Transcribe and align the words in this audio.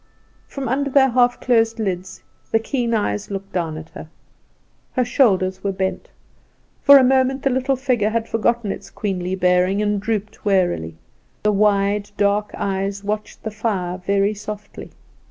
From 0.47 0.67
under 0.67 0.89
their 0.89 1.09
half 1.09 1.39
closed 1.39 1.77
lids 1.77 2.23
the 2.49 2.57
keen 2.57 2.91
eyes 2.95 3.29
looked 3.29 3.53
down 3.53 3.77
at 3.77 3.89
her. 3.89 4.09
Her 4.93 5.05
shoulders 5.05 5.63
were 5.63 5.71
bent; 5.71 6.09
for 6.81 6.97
a 6.97 7.03
moment 7.03 7.43
the 7.43 7.51
little 7.51 7.75
figure 7.75 8.09
had 8.09 8.27
forgotten 8.27 8.71
its 8.71 8.89
queenly 8.89 9.35
bearing, 9.35 9.79
and 9.79 10.01
drooped 10.01 10.43
wearily; 10.43 10.95
the 11.43 11.51
wide, 11.53 12.09
dark 12.17 12.49
eyes 12.57 13.03
watched 13.03 13.43
the 13.43 13.51
fire 13.51 13.99
very 13.99 14.33
softly. 14.33 14.89